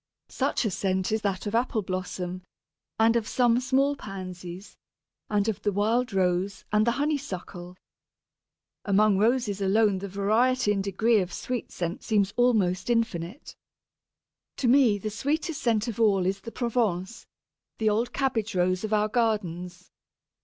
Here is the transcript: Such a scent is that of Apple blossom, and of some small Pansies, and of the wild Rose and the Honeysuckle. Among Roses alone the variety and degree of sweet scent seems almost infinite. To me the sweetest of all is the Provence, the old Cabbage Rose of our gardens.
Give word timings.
Such 0.29 0.65
a 0.65 0.71
scent 0.71 1.11
is 1.11 1.21
that 1.21 1.45
of 1.45 1.53
Apple 1.53 1.83
blossom, 1.83 2.41
and 2.97 3.15
of 3.15 3.27
some 3.27 3.59
small 3.59 3.95
Pansies, 3.95 4.75
and 5.29 5.47
of 5.47 5.61
the 5.61 5.71
wild 5.71 6.11
Rose 6.11 6.65
and 6.71 6.87
the 6.87 6.93
Honeysuckle. 6.93 7.77
Among 8.83 9.19
Roses 9.19 9.61
alone 9.61 9.99
the 9.99 10.07
variety 10.07 10.71
and 10.71 10.83
degree 10.83 11.19
of 11.19 11.31
sweet 11.31 11.71
scent 11.71 12.01
seems 12.01 12.33
almost 12.35 12.89
infinite. 12.89 13.55
To 14.57 14.67
me 14.67 14.97
the 14.97 15.11
sweetest 15.11 15.67
of 15.87 15.99
all 15.99 16.25
is 16.25 16.41
the 16.41 16.51
Provence, 16.51 17.27
the 17.77 17.91
old 17.91 18.11
Cabbage 18.11 18.55
Rose 18.55 18.83
of 18.83 18.93
our 18.93 19.07
gardens. 19.07 19.91